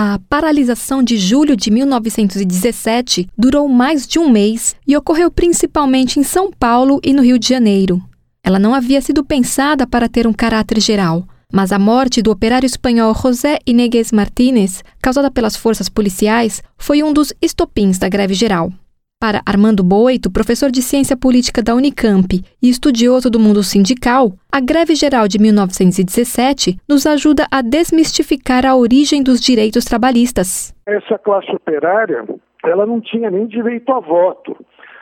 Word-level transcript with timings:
A 0.00 0.20
paralisação 0.28 1.02
de 1.02 1.16
julho 1.18 1.56
de 1.56 1.72
1917 1.72 3.28
durou 3.36 3.68
mais 3.68 4.06
de 4.06 4.16
um 4.16 4.30
mês 4.30 4.76
e 4.86 4.96
ocorreu 4.96 5.28
principalmente 5.28 6.20
em 6.20 6.22
São 6.22 6.52
Paulo 6.52 7.00
e 7.02 7.12
no 7.12 7.20
Rio 7.20 7.36
de 7.36 7.48
Janeiro. 7.48 8.00
Ela 8.40 8.60
não 8.60 8.76
havia 8.76 9.00
sido 9.00 9.24
pensada 9.24 9.88
para 9.88 10.08
ter 10.08 10.24
um 10.24 10.32
caráter 10.32 10.80
geral, 10.80 11.26
mas 11.52 11.72
a 11.72 11.80
morte 11.80 12.22
do 12.22 12.30
operário 12.30 12.64
espanhol 12.64 13.12
José 13.12 13.58
Inegues 13.66 14.12
Martínez, 14.12 14.84
causada 15.02 15.32
pelas 15.32 15.56
forças 15.56 15.88
policiais, 15.88 16.62
foi 16.76 17.02
um 17.02 17.12
dos 17.12 17.32
estopins 17.42 17.98
da 17.98 18.08
greve 18.08 18.34
geral. 18.34 18.72
Para 19.20 19.42
Armando 19.44 19.82
Boito, 19.82 20.32
professor 20.32 20.70
de 20.70 20.80
ciência 20.80 21.16
política 21.16 21.60
da 21.60 21.74
Unicamp 21.74 22.40
e 22.62 22.68
estudioso 22.70 23.28
do 23.28 23.40
mundo 23.40 23.64
sindical, 23.64 24.30
a 24.46 24.60
greve 24.60 24.94
geral 24.94 25.26
de 25.26 25.40
1917 25.40 26.78
nos 26.88 27.04
ajuda 27.04 27.44
a 27.50 27.60
desmistificar 27.60 28.64
a 28.64 28.76
origem 28.76 29.20
dos 29.20 29.40
direitos 29.40 29.84
trabalhistas. 29.84 30.72
Essa 30.86 31.18
classe 31.18 31.50
operária, 31.50 32.24
ela 32.64 32.86
não 32.86 33.00
tinha 33.00 33.28
nem 33.28 33.48
direito 33.48 33.90
a 33.90 33.98
voto. 33.98 34.56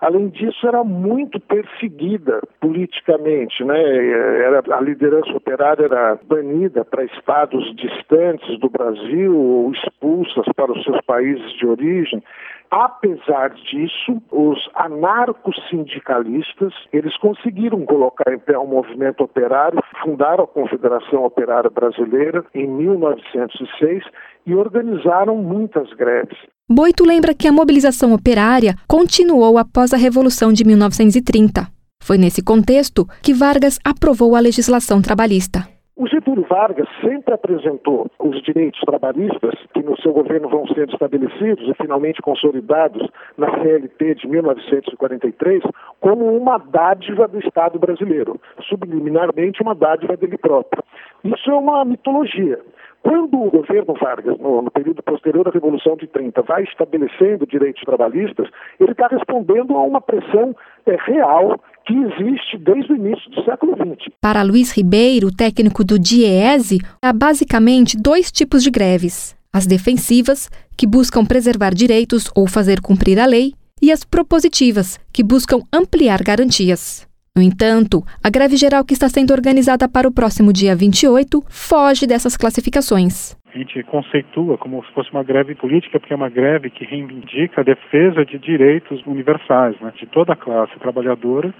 Além 0.00 0.28
disso, 0.28 0.66
era 0.66 0.84
muito 0.84 1.40
perseguida 1.40 2.40
politicamente, 2.60 3.64
né? 3.64 3.78
Era, 3.78 4.62
a 4.74 4.80
liderança 4.80 5.32
operária 5.32 5.84
era 5.84 6.18
banida 6.24 6.84
para 6.84 7.04
estados 7.04 7.74
distantes 7.74 8.58
do 8.60 8.70
Brasil 8.70 9.36
ou 9.36 9.72
expulsas 9.72 10.46
para 10.54 10.72
os 10.72 10.84
seus 10.84 11.00
países 11.02 11.52
de 11.58 11.66
origem. 11.66 12.22
Apesar 12.70 13.50
disso, 13.50 14.22
os 14.30 14.58
anarcos-sindicalistas, 14.74 16.74
eles 16.92 17.16
conseguiram 17.16 17.84
colocar 17.86 18.30
em 18.32 18.38
pé 18.38 18.58
um 18.58 18.66
movimento 18.66 19.24
operário, 19.24 19.82
fundaram 20.02 20.44
a 20.44 20.46
Confederação 20.46 21.24
Operária 21.24 21.70
Brasileira 21.70 22.44
em 22.54 22.66
1906 22.66 24.04
e 24.46 24.54
organizaram 24.54 25.36
muitas 25.36 25.90
greves. 25.94 26.36
Boito 26.70 27.04
lembra 27.04 27.34
que 27.34 27.48
a 27.48 27.52
mobilização 27.52 28.12
operária 28.12 28.74
continuou 28.86 29.56
após 29.56 29.94
a 29.94 29.96
Revolução 29.96 30.52
de 30.52 30.64
1930. 30.64 31.66
Foi 32.02 32.18
nesse 32.18 32.44
contexto 32.44 33.06
que 33.22 33.32
Vargas 33.32 33.78
aprovou 33.84 34.36
a 34.36 34.40
legislação 34.40 35.00
trabalhista. 35.00 35.77
O 35.98 36.06
Getúlio 36.06 36.46
Vargas 36.48 36.86
sempre 37.00 37.34
apresentou 37.34 38.08
os 38.20 38.40
direitos 38.44 38.80
trabalhistas, 38.82 39.54
que 39.74 39.82
no 39.82 40.00
seu 40.00 40.12
governo 40.12 40.48
vão 40.48 40.64
sendo 40.68 40.92
estabelecidos 40.92 41.68
e 41.68 41.74
finalmente 41.74 42.22
consolidados 42.22 43.04
na 43.36 43.50
CLT 43.50 44.14
de 44.14 44.28
1943, 44.28 45.60
como 46.00 46.24
uma 46.36 46.56
dádiva 46.56 47.26
do 47.26 47.40
Estado 47.40 47.80
brasileiro, 47.80 48.40
subliminarmente 48.68 49.60
uma 49.60 49.74
dádiva 49.74 50.16
dele 50.16 50.38
próprio. 50.38 50.84
Isso 51.24 51.50
é 51.50 51.54
uma 51.54 51.84
mitologia. 51.84 52.60
Quando 53.02 53.40
o 53.40 53.50
governo 53.50 53.94
Vargas, 53.94 54.38
no, 54.38 54.62
no, 54.62 54.70
período 54.70 55.02
posterior 55.02 55.48
à 55.48 55.50
Revolução 55.50 55.96
de 55.96 56.06
30, 56.06 56.42
vai 56.42 56.62
estabelecendo 56.62 57.46
direitos 57.46 57.82
trabalhistas, 57.82 58.48
ele 58.78 58.92
está 58.92 59.08
respondendo 59.08 59.74
a 59.76 59.82
uma 59.82 60.00
pressão 60.00 60.54
é, 60.86 60.96
real 60.96 61.58
que 61.88 61.94
existe 61.94 62.58
desde 62.58 62.92
o 62.92 62.96
início 62.96 63.30
do 63.30 63.42
século 63.44 63.74
XX. 63.74 64.12
Para 64.20 64.42
Luiz 64.42 64.76
Ribeiro, 64.76 65.34
técnico 65.34 65.82
do 65.82 65.98
DIEESE, 65.98 66.80
há 67.02 67.12
basicamente 67.14 67.96
dois 67.96 68.30
tipos 68.30 68.62
de 68.62 68.70
greves: 68.70 69.34
as 69.50 69.66
defensivas, 69.66 70.50
que 70.76 70.86
buscam 70.86 71.24
preservar 71.24 71.72
direitos 71.74 72.30
ou 72.36 72.46
fazer 72.46 72.82
cumprir 72.82 73.18
a 73.18 73.24
lei, 73.24 73.54
e 73.80 73.90
as 73.90 74.04
propositivas, 74.04 74.98
que 75.10 75.24
buscam 75.24 75.60
ampliar 75.72 76.22
garantias. 76.22 77.08
No 77.34 77.42
entanto, 77.42 78.02
a 78.22 78.28
greve 78.28 78.56
geral 78.56 78.84
que 78.84 78.92
está 78.92 79.08
sendo 79.08 79.32
organizada 79.32 79.88
para 79.88 80.08
o 80.08 80.12
próximo 80.12 80.52
dia 80.52 80.74
28 80.74 81.40
foge 81.48 82.06
dessas 82.06 82.36
classificações. 82.36 83.36
A 83.54 83.56
gente 83.56 83.82
conceitua 83.84 84.58
como 84.58 84.84
se 84.84 84.92
fosse 84.92 85.10
uma 85.10 85.22
greve 85.22 85.54
política, 85.54 85.98
porque 85.98 86.12
é 86.12 86.16
uma 86.16 86.28
greve 86.28 86.68
que 86.68 86.84
reivindica 86.84 87.60
a 87.60 87.64
defesa 87.64 88.24
de 88.26 88.38
direitos 88.38 89.00
universais, 89.06 89.80
né, 89.80 89.92
de 89.98 90.06
toda 90.06 90.32
a 90.34 90.36
classe 90.36 90.76
trabalhadora, 90.80 91.54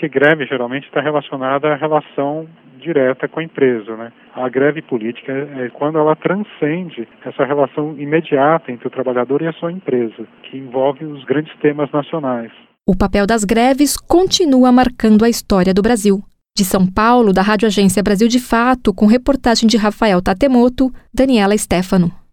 porque 0.00 0.08
greve 0.08 0.46
geralmente 0.46 0.86
está 0.86 1.02
relacionada 1.02 1.68
à 1.68 1.76
relação 1.76 2.46
direta 2.80 3.28
com 3.28 3.40
a 3.40 3.44
empresa. 3.44 3.94
Né? 3.96 4.10
A 4.34 4.48
greve 4.48 4.80
política 4.80 5.30
é 5.30 5.68
quando 5.68 5.98
ela 5.98 6.16
transcende 6.16 7.06
essa 7.22 7.44
relação 7.44 7.94
imediata 7.98 8.72
entre 8.72 8.88
o 8.88 8.90
trabalhador 8.90 9.42
e 9.42 9.46
a 9.46 9.52
sua 9.52 9.70
empresa, 9.70 10.26
que 10.44 10.56
envolve 10.56 11.04
os 11.04 11.22
grandes 11.24 11.54
temas 11.58 11.92
nacionais. 11.92 12.50
O 12.86 12.96
papel 12.96 13.26
das 13.26 13.44
greves 13.44 13.98
continua 13.98 14.72
marcando 14.72 15.22
a 15.22 15.28
história 15.28 15.74
do 15.74 15.82
Brasil. 15.82 16.20
De 16.56 16.64
São 16.64 16.86
Paulo, 16.86 17.32
da 17.32 17.42
Rádio 17.42 17.66
Agência 17.66 18.02
Brasil 18.02 18.26
de 18.26 18.40
Fato, 18.40 18.94
com 18.94 19.06
reportagem 19.06 19.68
de 19.68 19.76
Rafael 19.76 20.22
Tatemoto, 20.22 20.90
Daniela 21.12 21.56
Stefano. 21.56 22.19